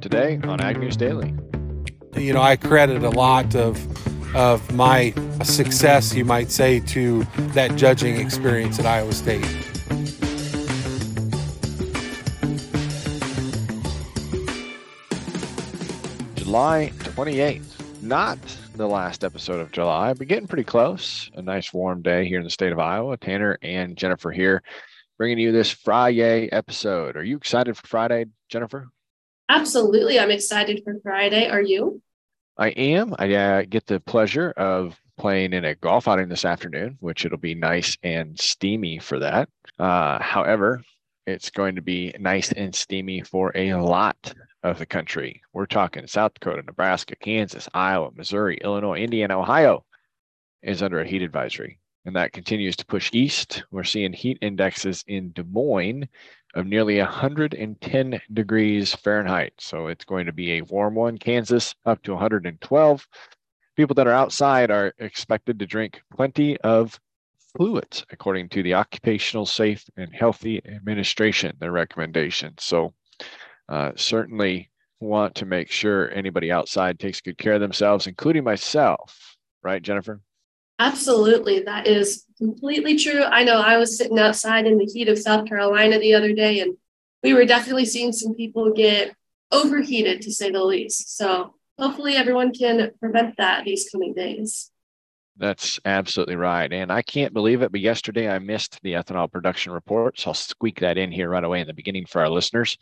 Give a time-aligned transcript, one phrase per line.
[0.00, 1.34] today on Ag News Daily.
[2.16, 3.78] You know, I credit a lot of
[4.34, 5.14] of my
[5.44, 7.22] success, you might say, to
[7.54, 9.44] that judging experience at Iowa State.
[16.34, 18.38] July 28th, not
[18.76, 21.30] the last episode of July, but getting pretty close.
[21.34, 23.16] A nice warm day here in the state of Iowa.
[23.16, 24.62] Tanner and Jennifer here
[25.16, 27.16] bringing you this Friday episode.
[27.16, 28.88] Are you excited for Friday, Jennifer?
[29.48, 30.18] Absolutely.
[30.18, 31.48] I'm excited for Friday.
[31.48, 32.00] Are you?
[32.56, 33.14] I am.
[33.18, 37.38] I uh, get the pleasure of playing in a golf outing this afternoon, which it'll
[37.38, 39.48] be nice and steamy for that.
[39.78, 40.82] Uh, however,
[41.26, 45.42] it's going to be nice and steamy for a lot of the country.
[45.52, 49.84] We're talking South Dakota, Nebraska, Kansas, Iowa, Missouri, Illinois, Indiana, Ohio
[50.62, 51.78] is under a heat advisory.
[52.06, 53.64] And that continues to push east.
[53.70, 56.08] We're seeing heat indexes in Des Moines
[56.54, 59.54] of nearly 110 degrees Fahrenheit.
[59.58, 61.18] So it's going to be a warm one.
[61.18, 63.08] Kansas up to 112.
[63.76, 66.98] People that are outside are expected to drink plenty of
[67.56, 72.54] fluids, according to the Occupational Safe and Healthy Administration, their recommendation.
[72.58, 72.94] So
[73.68, 79.36] uh, certainly want to make sure anybody outside takes good care of themselves, including myself.
[79.62, 80.20] Right, Jennifer?
[80.78, 81.60] Absolutely.
[81.60, 83.22] That is completely true.
[83.22, 86.60] I know I was sitting outside in the heat of South Carolina the other day,
[86.60, 86.76] and
[87.22, 89.14] we were definitely seeing some people get
[89.52, 91.16] overheated, to say the least.
[91.16, 94.70] So hopefully everyone can prevent that these coming days.
[95.36, 96.72] That's absolutely right.
[96.72, 100.18] And I can't believe it, but yesterday I missed the ethanol production report.
[100.18, 102.76] So I'll squeak that in here right away in the beginning for our listeners.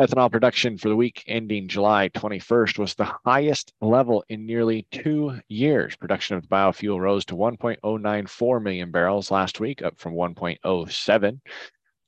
[0.00, 5.38] Ethanol production for the week ending July 21st was the highest level in nearly two
[5.48, 5.96] years.
[5.96, 11.40] Production of biofuel rose to 1.094 million barrels last week, up from 1.07.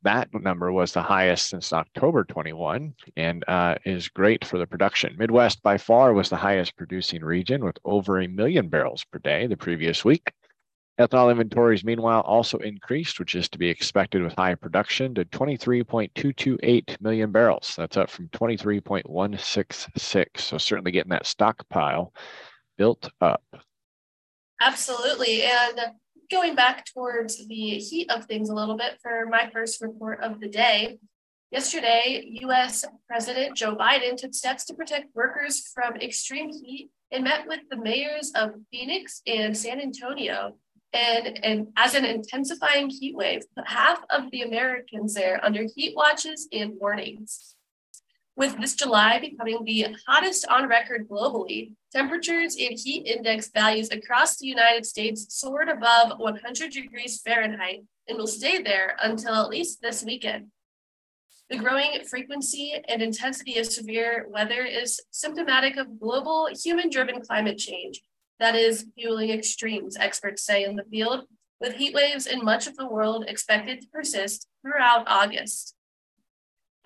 [0.01, 5.15] That number was the highest since October 21 and uh, is great for the production.
[5.19, 9.47] Midwest by far was the highest producing region with over a million barrels per day
[9.47, 10.33] the previous week.
[10.99, 17.01] Ethanol inventories, meanwhile, also increased, which is to be expected with high production, to 23.228
[17.01, 17.75] million barrels.
[17.77, 20.27] That's up from 23.166.
[20.37, 22.15] So, certainly getting that stockpile
[22.79, 23.43] built up.
[24.61, 25.43] Absolutely.
[25.43, 25.81] And
[26.31, 30.39] going back towards the heat of things a little bit for my first report of
[30.39, 31.01] the day,
[31.51, 37.49] yesterday, US President Joe Biden took steps to protect workers from extreme heat and met
[37.49, 40.57] with the mayors of Phoenix and San Antonio
[40.95, 46.49] and, and as an intensifying heat wave, half of the Americans there under heat watches
[46.53, 47.57] and warnings.
[48.37, 54.39] With this July becoming the hottest on record globally, temperatures and heat index values across
[54.39, 59.83] the United States soared above 100 degrees Fahrenheit and will stay there until at least
[59.83, 60.47] this weekend.
[61.51, 67.59] The growing frequency and intensity of severe weather is symptomatic of global human driven climate
[67.59, 68.01] change
[68.40, 71.27] that is fueling extremes, experts say in the field,
[71.61, 75.74] with heat waves in much of the world expected to persist throughout August.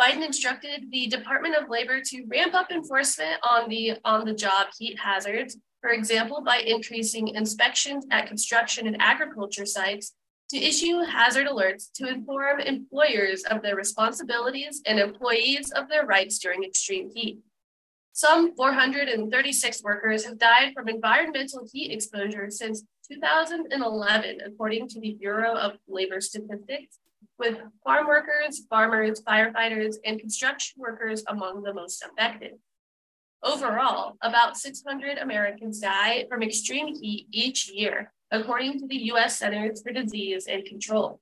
[0.00, 4.68] Biden instructed the Department of Labor to ramp up enforcement on the on the job
[4.78, 10.14] heat hazards, for example, by increasing inspections at construction and agriculture sites
[10.50, 16.38] to issue hazard alerts to inform employers of their responsibilities and employees of their rights
[16.38, 17.38] during extreme heat.
[18.18, 25.54] Some 436 workers have died from environmental heat exposure since 2011, according to the Bureau
[25.54, 26.98] of Labor Statistics,
[27.38, 32.54] with farm workers, farmers, firefighters, and construction workers among the most affected.
[33.44, 39.80] Overall, about 600 Americans die from extreme heat each year, according to the US Centers
[39.80, 41.20] for Disease and Control.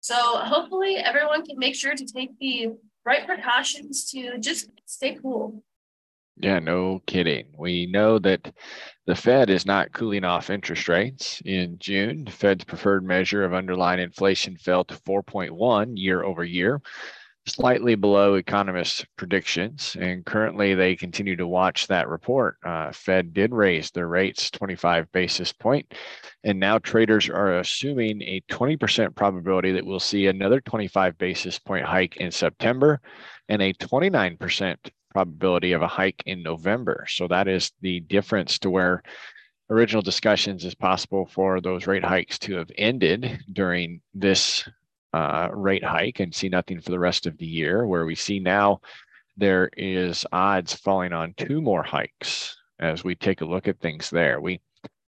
[0.00, 5.64] So hopefully everyone can make sure to take the right precautions to just stay cool.
[6.40, 7.46] Yeah, no kidding.
[7.58, 8.54] We know that
[9.06, 11.42] the Fed is not cooling off interest rates.
[11.44, 16.80] In June, the Fed's preferred measure of underlying inflation fell to 4.1 year over year,
[17.46, 19.96] slightly below economists' predictions.
[19.98, 22.58] And currently, they continue to watch that report.
[22.64, 25.92] Uh, Fed did raise their rates 25 basis point,
[26.44, 31.84] and now traders are assuming a 20% probability that we'll see another 25 basis point
[31.84, 33.00] hike in September
[33.48, 34.76] and a 29%
[35.10, 37.06] probability of a hike in November.
[37.08, 39.02] So that is the difference to where
[39.70, 44.68] original discussions is possible for those rate hikes to have ended during this
[45.12, 48.38] uh, rate hike and see nothing for the rest of the year, where we see
[48.38, 48.80] now
[49.36, 54.10] there is odds falling on two more hikes as we take a look at things
[54.10, 54.40] there.
[54.40, 54.60] We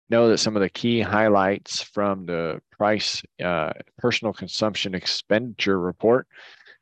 [0.09, 6.27] know that some of the key highlights from the price uh, personal consumption expenditure report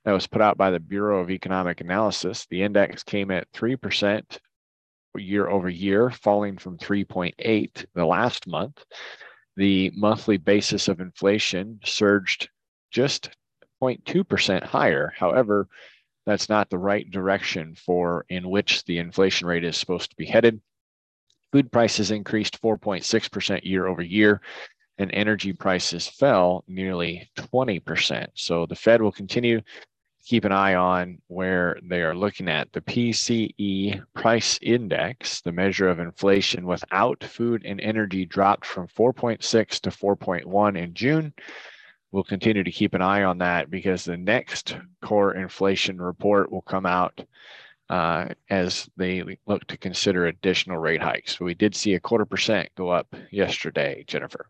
[0.07, 2.47] that was put out by the Bureau of Economic Analysis.
[2.49, 4.23] The index came at 3%
[5.17, 8.85] year over year, falling from 3.8 the last month.
[9.57, 12.47] The monthly basis of inflation surged
[12.89, 13.31] just
[13.83, 15.11] 0.2% higher.
[15.13, 15.67] However,
[16.25, 20.25] that's not the right direction for in which the inflation rate is supposed to be
[20.25, 20.61] headed.
[21.51, 24.39] Food prices increased 4.6% year over year,
[24.97, 28.27] and energy prices fell nearly 20%.
[28.35, 29.59] So the Fed will continue
[30.27, 35.87] keep an eye on where they are looking at the PCE price index, the measure
[35.87, 39.39] of inflation without food and energy dropped from 4.6
[39.81, 41.33] to 4.1 in June
[42.11, 46.61] we'll continue to keep an eye on that because the next core inflation report will
[46.61, 47.21] come out
[47.89, 51.39] uh, as they look to consider additional rate hikes.
[51.39, 54.49] We did see a quarter percent go up yesterday, Jennifer.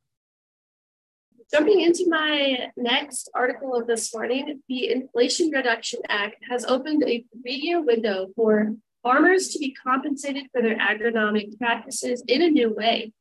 [1.53, 7.23] Jumping into my next article of this morning, the Inflation Reduction Act has opened a
[7.41, 12.73] three year window for farmers to be compensated for their agronomic practices in a new
[12.73, 13.13] way.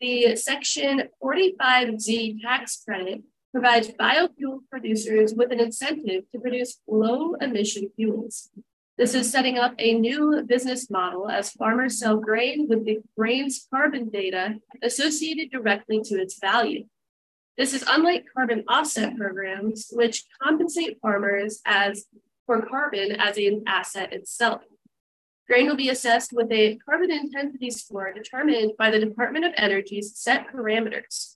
[0.00, 3.22] The Section 45Z tax credit
[3.52, 8.50] provides biofuel producers with an incentive to produce low emission fuels.
[8.98, 13.66] This is setting up a new business model as farmers sell grain with the grain's
[13.72, 16.86] carbon data associated directly to its value.
[17.58, 22.06] This is unlike carbon offset programs, which compensate farmers as
[22.46, 24.62] for carbon as an asset itself.
[25.46, 30.16] Grain will be assessed with a carbon intensity score determined by the Department of Energy's
[30.16, 31.34] set parameters.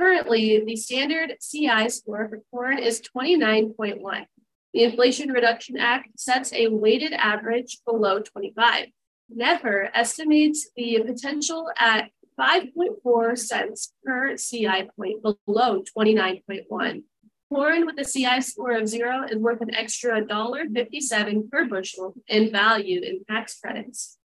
[0.00, 4.26] Currently, the standard CI score for corn is 29.1.
[4.74, 8.86] The Inflation Reduction Act sets a weighted average below 25.
[9.34, 17.02] NEPR estimates the potential at 5.4 cents per CI point below 29.1.
[17.48, 22.50] Corn with a CI score of zero is worth an extra $1.57 per bushel in
[22.50, 24.18] value in tax credits.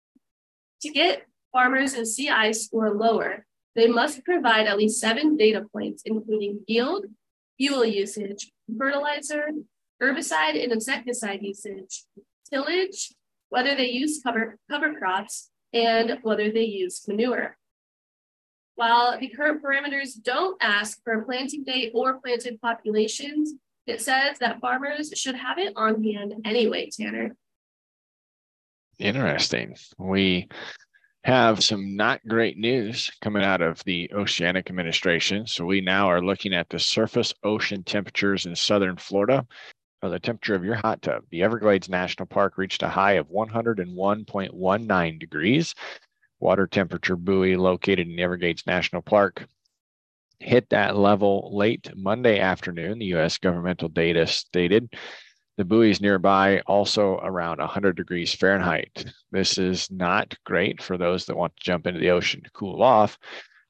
[0.81, 6.03] To get farmers a CI score lower, they must provide at least seven data points,
[6.05, 7.05] including yield,
[7.57, 9.49] fuel usage, fertilizer,
[10.01, 12.05] herbicide and insecticide usage,
[12.51, 13.13] tillage,
[13.49, 17.57] whether they use cover, cover crops, and whether they use manure.
[18.75, 23.53] While the current parameters don't ask for a planting date or planted populations,
[23.85, 27.35] it says that farmers should have it on hand anyway, Tanner.
[28.99, 29.75] Interesting.
[29.97, 30.47] We
[31.23, 35.45] have some not great news coming out of the oceanic administration.
[35.45, 39.45] So we now are looking at the surface ocean temperatures in southern Florida.
[40.03, 41.25] Or the temperature of your hot tub.
[41.29, 45.75] The Everglades National Park reached a high of 101.19 degrees.
[46.41, 49.47] Water temperature buoy located in Everglades National Park
[50.41, 53.37] hit that level late Monday afternoon, the U.S.
[53.37, 54.93] governmental data stated.
[55.57, 59.05] The buoys nearby also around 100 degrees Fahrenheit.
[59.31, 62.81] This is not great for those that want to jump into the ocean to cool
[62.81, 63.19] off.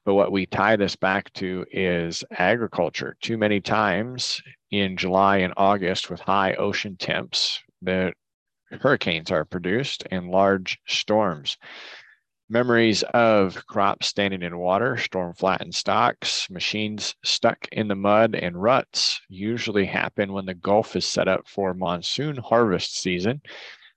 [0.04, 3.16] But what we tie this back to is agriculture.
[3.20, 4.40] Too many times
[4.70, 8.14] in July and August with high ocean temps, the
[8.80, 11.58] hurricanes are produced and large storms.
[12.52, 18.60] Memories of crops standing in water, storm flattened stalks, machines stuck in the mud, and
[18.60, 23.40] ruts usually happen when the Gulf is set up for monsoon harvest season.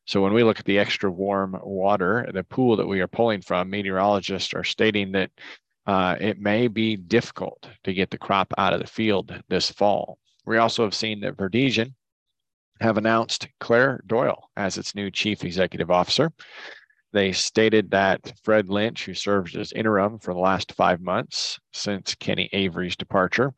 [0.06, 3.42] So, when we look at the extra warm water, the pool that we are pulling
[3.42, 5.32] from, meteorologists are stating that
[5.86, 10.18] uh, it may be difficult to get the crop out of the field this fall.
[10.46, 11.94] We also have seen that Verdesian
[12.80, 16.32] have announced Claire Doyle as its new chief executive officer.
[17.16, 22.14] They stated that Fred Lynch, who served as interim for the last five months since
[22.14, 23.54] Kenny Avery's departure,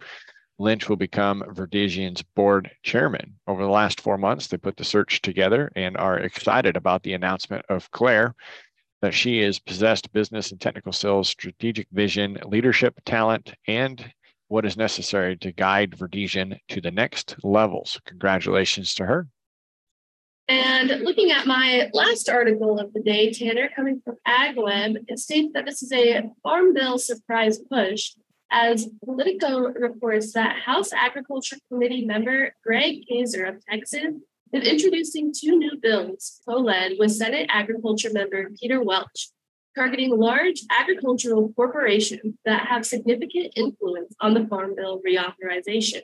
[0.60, 3.40] Lynch will become Verdesian's board chairman.
[3.48, 7.14] Over the last four months, they put the search together and are excited about the
[7.14, 8.36] announcement of Claire
[9.02, 14.14] that she is possessed business and technical skills, strategic vision, leadership talent, and
[14.50, 17.86] what is necessary to guide Verdesian to the next level.
[17.88, 19.28] So, congratulations to her.
[20.50, 25.52] And looking at my last article of the day, Tanner, coming from AgWeb, it states
[25.54, 28.14] that this is a Farm Bill surprise push,
[28.50, 34.16] as Politico reports that House Agriculture Committee member Greg Casar of Texas
[34.54, 39.30] is introducing two new bills co-led with Senate Agriculture member Peter Welch,
[39.76, 46.04] targeting large agricultural corporations that have significant influence on the Farm Bill reauthorization.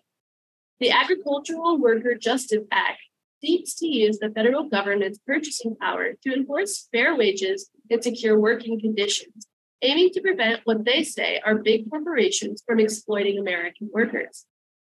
[0.82, 3.00] The Agricultural Worker Justice Act
[3.44, 8.80] seeks to use the federal government's purchasing power to enforce fair wages and secure working
[8.80, 9.48] conditions,
[9.82, 14.46] aiming to prevent what they say are big corporations from exploiting American workers.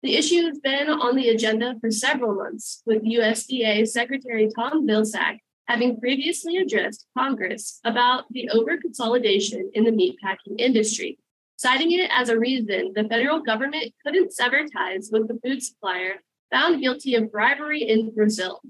[0.02, 5.38] The issue has been on the agenda for several months, with USDA Secretary Tom Vilsack
[5.66, 11.18] having previously addressed Congress about the over-consolidation in the meatpacking industry,
[11.56, 16.20] citing it as a reason the federal government couldn't sever ties with the food supplier
[16.50, 18.60] found guilty of bribery in Brazil.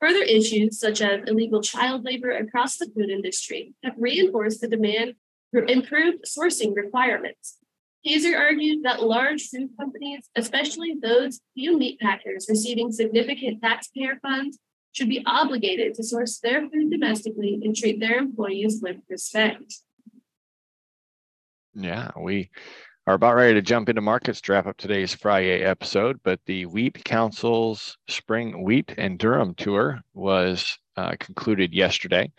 [0.00, 5.14] Further issues, such as illegal child labor across the food industry, have reinforced the demand
[5.50, 7.58] for improved sourcing requirements.
[8.06, 14.58] Kaiser argued that large food companies, especially those few meat packers receiving significant taxpayer funds,
[14.92, 19.80] should be obligated to source their food domestically and treat their employees with respect.
[21.74, 22.50] Yeah, we
[23.08, 26.66] are about ready to jump into markets to wrap up today's Friday episode, but the
[26.66, 32.30] Wheat Council's Spring Wheat and Durum Tour was uh, concluded yesterday.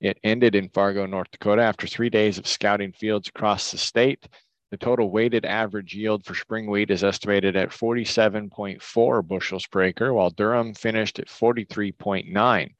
[0.00, 4.28] It ended in Fargo, North Dakota after three days of scouting fields across the state.
[4.70, 10.14] The total weighted average yield for spring wheat is estimated at 47.4 bushels per acre,
[10.14, 12.70] while Durum finished at 43.9.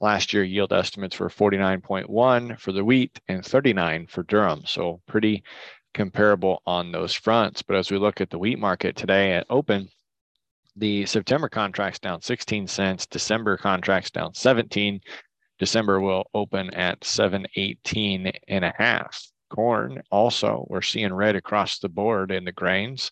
[0.00, 4.66] Last year, yield estimates were 49.1 for the wheat and 39 for Durum.
[4.66, 5.44] So pretty
[5.94, 7.62] comparable on those fronts.
[7.62, 9.88] But as we look at the wheat market today at open,
[10.76, 15.00] the September contracts down 16 cents, December contracts down 17.
[15.58, 19.22] December will open at 718 and a half.
[19.50, 23.10] Corn also, we're seeing red across the board in the grains.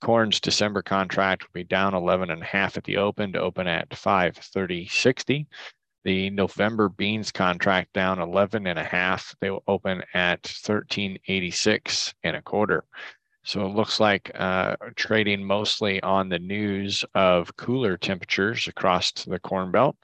[0.00, 3.66] Corn's December contract will be down 11 and a half at the open to open
[3.66, 5.46] at 530.60.
[6.04, 9.34] The November beans contract down 11 and a half.
[9.40, 12.84] They will open at 1386 and a quarter.
[13.44, 19.38] So it looks like uh, trading mostly on the news of cooler temperatures across the
[19.38, 19.96] Corn Belt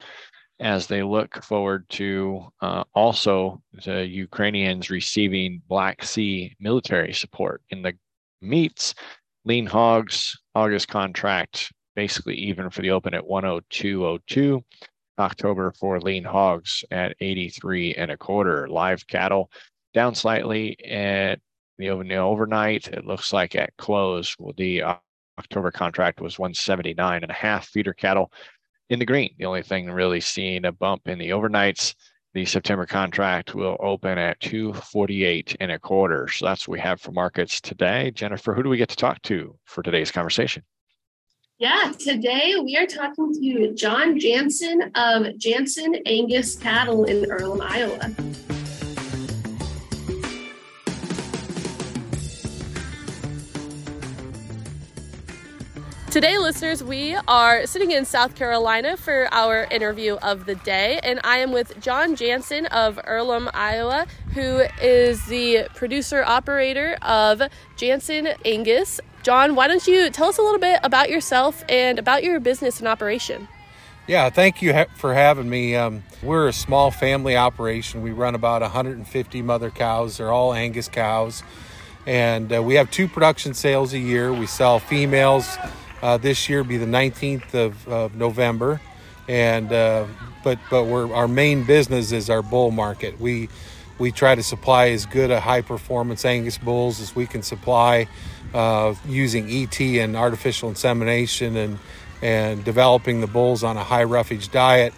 [0.59, 7.61] as they look forward to uh, also the Ukrainians receiving Black Sea military support.
[7.69, 7.93] In the
[8.41, 8.95] meats,
[9.45, 14.63] lean hogs, August contract basically even for the open at 102.02.
[15.19, 18.67] October for lean hogs at 83 and a quarter.
[18.67, 19.51] Live cattle
[19.93, 21.39] down slightly at
[21.77, 22.87] the overnight.
[22.87, 24.83] It looks like at close, the
[25.39, 27.67] October contract was 179 and a half.
[27.67, 28.31] Feeder cattle
[28.89, 29.35] in the green.
[29.37, 31.93] The only thing really seeing a bump in the overnights.
[32.33, 36.27] The September contract will open at 248 and a quarter.
[36.27, 38.11] So that's what we have for markets today.
[38.11, 40.63] Jennifer, who do we get to talk to for today's conversation?
[41.59, 48.13] Yeah, today we are talking to Jon Janssen of Janssen Angus Cattle in Earlham, Iowa.
[56.11, 61.19] Today, listeners, we are sitting in South Carolina for our interview of the day, and
[61.23, 67.41] I am with Jon Janssen of Earlham, Iowa, who is the producer operator of
[67.75, 69.01] Janssen Angus.
[69.27, 72.79] Jon, why don't you tell us a little bit about yourself and about your business
[72.79, 73.49] and operation?
[74.07, 75.75] Yeah, thank you for having me.
[75.75, 78.01] Um, we're a small family operation.
[78.01, 80.15] We run about 150 mother cows.
[80.15, 81.43] They're all Angus cows.
[82.05, 84.31] And uh, we have two production sales a year.
[84.31, 85.57] We sell females
[86.01, 88.79] uh, this year be the 19th of, of November,
[89.27, 90.05] and uh,
[90.41, 93.19] but but our main business is our bull market.
[93.19, 93.49] We
[93.99, 98.07] we try to supply as good a high performance Angus bulls as we can supply
[98.53, 101.79] uh, using ET and artificial insemination and
[102.21, 104.93] and developing the bulls on a high roughage diet.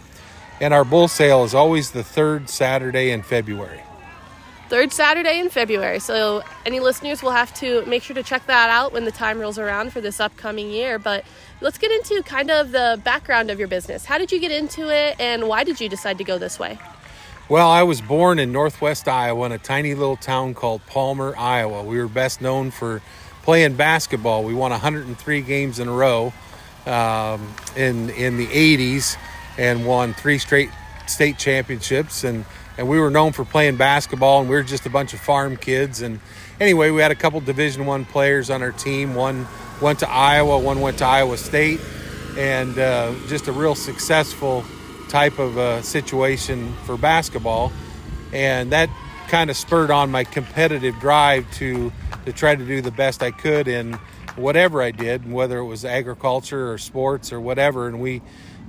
[0.62, 3.82] And our bull sale is always the third Saturday in February
[4.70, 6.00] third Saturday in February.
[6.00, 9.40] So, any listeners will have to make sure to check that out when the time
[9.40, 11.00] rolls around for this upcoming year.
[11.00, 11.26] But
[11.60, 14.06] let's get into kind of the background of your business.
[14.06, 16.78] How did you get into it, and why did you decide to go this way?
[17.50, 21.84] Well, I was born in northwest Iowa in a tiny little town called Palmer, Iowa.
[21.84, 23.02] We were best known for
[23.42, 24.44] playing basketball.
[24.44, 26.32] We won 103 games in a row
[26.86, 29.18] um, in in the 80s
[29.58, 30.70] and won three straight
[31.08, 32.46] state championships and
[32.78, 35.58] and we were known for playing basketball and we were just a bunch of farm
[35.58, 36.20] kids and
[36.60, 39.48] anyway we had a couple division one players on our team one
[39.82, 41.82] went to iowa one went to iowa state
[42.38, 44.64] and uh, just a real successful
[45.10, 47.74] type of uh, situation for basketball.
[48.32, 48.90] And that
[49.28, 51.92] kind of spurred on my competitive drive to
[52.26, 53.94] to try to do the best i could in
[54.36, 57.88] whatever i did whether it was agriculture or sports or whatever.
[57.88, 58.22] And we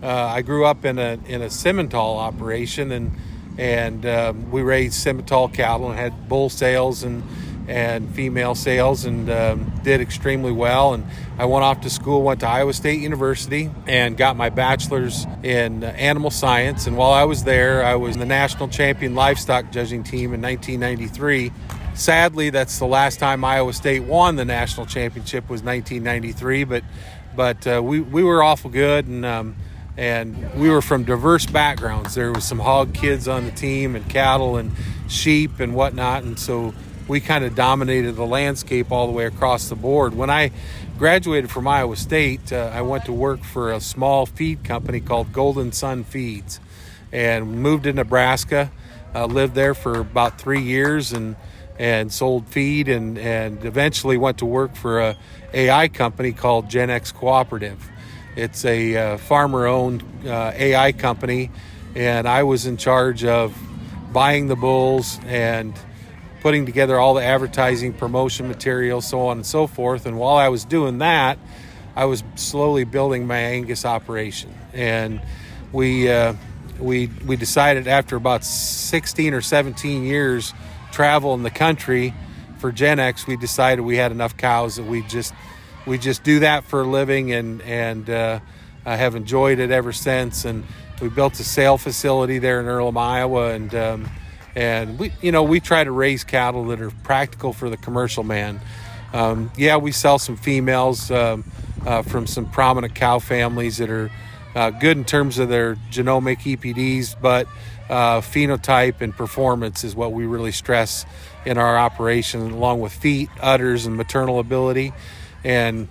[0.02, 3.12] uh, i grew up in a in a simmental operation and
[3.59, 7.23] and um, we raised Simmental cattle and had bull sales and
[7.69, 10.95] and female sales and um, did extremely well.
[10.95, 11.05] And
[11.38, 15.85] I went off to school, went to Iowa State University, and got my bachelor's in
[15.85, 16.87] animal science.
[16.87, 21.52] And while I was there, I was the national champion livestock judging team in 1993
[21.95, 26.64] sadly, that's the last time Iowa State won the national championship was 1993.
[26.64, 26.85] But
[27.37, 29.25] but uh, we we were awful good and.
[29.25, 29.57] Um,
[29.97, 32.14] and we were from diverse backgrounds.
[32.14, 34.73] There was some hog kids on the team, and cattle, and
[35.09, 36.23] sheep, and whatnot.
[36.23, 36.73] And so
[37.11, 40.14] we kind of dominated the landscape all the way across the board.
[40.14, 40.50] When I
[40.97, 45.33] graduated from Iowa State, uh, I went to work for a small feed company called
[45.33, 46.61] Golden Sun Feeds,
[47.12, 48.71] and moved to Nebraska.
[49.14, 51.37] Uh, lived there for about three years, and
[51.79, 55.17] and sold feed, and and eventually went to work for a
[55.52, 57.90] AI company called GENEX Cooperative
[58.37, 61.50] it's a uh, farmer owned uh, AI company,
[61.95, 63.57] and I was in charge of
[64.12, 65.75] buying the bulls and
[66.40, 70.06] putting together all the advertising, promotion material, so on and so forth.
[70.06, 71.38] And while I was doing that,
[71.97, 74.54] I was slowly building my Angus operation.
[74.73, 75.20] And
[75.73, 76.35] we, uh,
[76.78, 80.54] we, we decided after about 16 or 17 years
[80.92, 82.14] travel in the country
[82.61, 85.32] for GENEX, we decided we had enough cows that we just
[85.87, 88.40] we just do that for a living, and and uh,
[88.85, 90.44] I have enjoyed it ever since.
[90.44, 90.64] And
[91.00, 94.11] we built a sale facility there in Earlham, Iowa, and um,
[94.54, 98.25] and we you know we try to raise cattle that are practical for the commercial
[98.25, 98.61] man.
[99.12, 101.45] Um, yeah, we sell some females um,
[101.85, 104.11] uh, from some prominent cow families that are
[104.54, 107.47] uh, good in terms of their genomic EPDs, but
[107.88, 111.04] uh, phenotype and performance is what we really stress
[111.45, 114.92] in our operation, along with feet, udders, and maternal ability.
[115.42, 115.88] And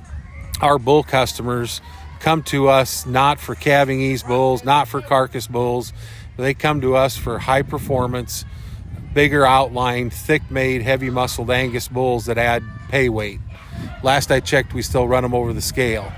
[0.61, 1.81] our bull customers
[2.19, 5.93] come to us not for calving ease bulls, not for carcass bulls.
[6.39, 8.45] They come to us for high performance,
[9.13, 13.39] bigger outline, thick made, heavy muscled Angus bulls that add pay weight.
[14.03, 16.11] Last I checked, we still run them over the scale.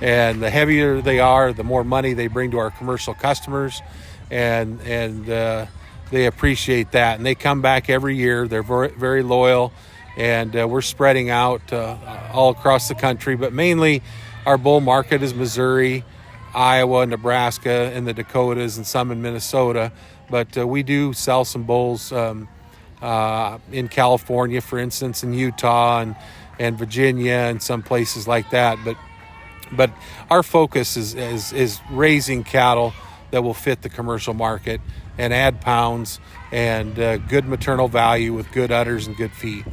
[0.00, 3.80] And the heavier they are, the more money they bring to our commercial customers.
[4.30, 5.66] And, and uh,
[6.10, 7.16] they appreciate that.
[7.16, 8.48] And they come back every year.
[8.48, 9.72] They're very, loyal
[10.18, 11.96] and uh, we're spreading out uh,
[12.32, 14.02] all across the country, but mainly
[14.44, 16.04] our bull market is Missouri,
[16.58, 19.92] Iowa, Nebraska, and the Dakotas, and some in Minnesota.
[20.28, 22.48] But uh, we do sell some bulls um,
[23.00, 26.16] uh, in California, for instance, in Utah and,
[26.58, 28.78] and Virginia, and some places like that.
[28.84, 28.96] But
[29.70, 29.90] but
[30.30, 32.94] our focus is, is, is raising cattle
[33.30, 34.80] that will fit the commercial market
[35.18, 39.64] and add pounds and uh, good maternal value with good udders and good feed.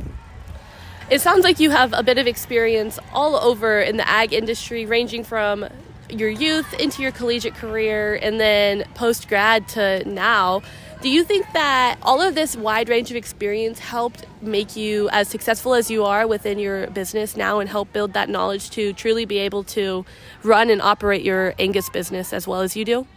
[1.09, 4.86] It sounds like you have a bit of experience all over in the ag industry,
[4.86, 5.65] ranging from
[6.09, 10.61] your youth into your collegiate career and then post grad to now.
[11.01, 15.27] Do you think that all of this wide range of experience helped make you as
[15.27, 19.25] successful as you are within your business now and help build that knowledge to truly
[19.25, 20.05] be able to
[20.41, 23.07] run and operate your Angus business as well as you do?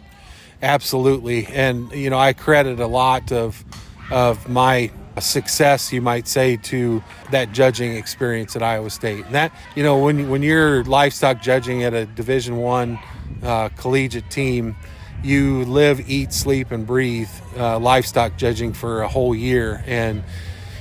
[0.61, 1.47] Absolutely.
[1.47, 3.63] And, you know, I credit a lot of,
[4.11, 9.25] of my success, you might say, to that judging experience at Iowa State.
[9.25, 12.99] And that, you know, when when you're livestock judging at a Division One
[13.43, 14.75] uh, collegiate team,
[15.23, 20.23] you live, eat, sleep, and breathe uh, livestock judging for a whole year, and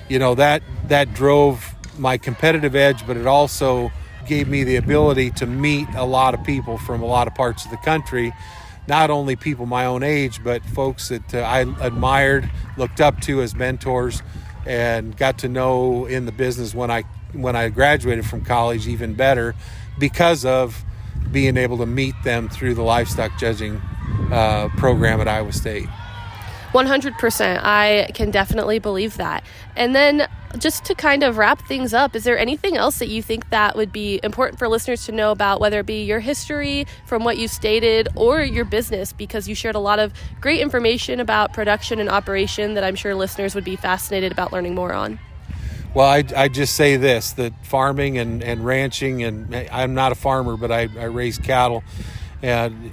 [0.08, 3.90] you know that that drove my competitive edge, but it also
[4.26, 7.64] gave me the ability to meet a lot of people from a lot of parts
[7.64, 8.32] of the country
[8.88, 13.42] not only people my own age, but folks that uh, I admired, looked up to
[13.42, 14.22] as mentors,
[14.66, 19.12] and got to know in the business when I when I graduated from college even
[19.14, 19.54] better
[19.98, 20.82] because of
[21.30, 23.76] being able to meet them through the livestock judging
[24.32, 25.86] uh, program at Iowa State.
[26.72, 27.60] 100%.
[27.62, 29.44] I can definitely believe that.
[29.76, 33.22] And then just to kind of wrap things up, is there anything else that you
[33.22, 36.86] think that would be important for listeners to know about, whether it be your history
[37.06, 39.12] from what you stated or your business?
[39.12, 43.14] Because you shared a lot of great information about production and operation that I'm sure
[43.14, 45.18] listeners would be fascinated about learning more on.
[45.94, 50.12] Well, I, I just say this that farming and, and ranching, and eh, I'm not
[50.12, 51.82] a farmer, but I, I raise cattle.
[52.42, 52.92] And,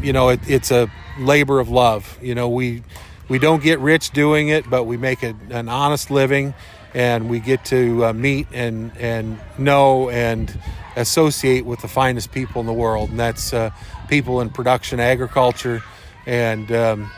[0.00, 2.18] you know, it, it's a labor of love.
[2.22, 2.82] You know, we
[3.28, 6.54] we don't get rich doing it, but we make a, an honest living
[6.94, 10.58] and we get to uh, meet and, and know and
[10.96, 13.10] associate with the finest people in the world.
[13.10, 13.70] And that's uh,
[14.08, 15.82] people in production agriculture.
[16.24, 17.10] And um,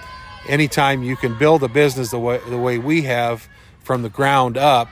[0.49, 3.49] anytime you can build a business the way, the way we have
[3.85, 4.89] from the ground up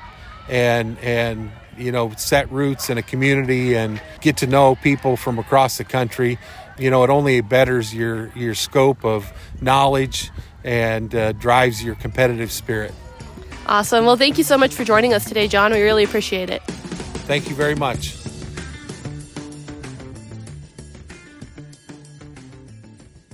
[0.49, 5.39] and, and you know, set roots in a community and get to know people from
[5.39, 6.39] across the country,
[6.79, 10.31] you know, it only betters your, your scope of knowledge
[10.65, 12.95] and uh, drives your competitive spirit.
[13.67, 14.05] Awesome.
[14.07, 15.73] Well, thank you so much for joining us today, Jon.
[15.73, 16.63] We really appreciate it.
[17.27, 18.17] Thank you very much.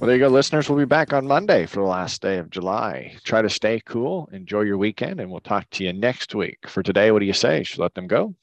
[0.03, 0.69] Well, there you go, listeners.
[0.69, 3.15] We'll be back on Monday for the last day of July.
[3.23, 6.59] Try to stay cool, enjoy your weekend, and we'll talk to you next week.
[6.67, 7.63] For today, what do you say?
[7.63, 8.35] Should let them go?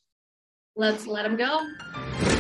[0.78, 2.39] Let's let them go.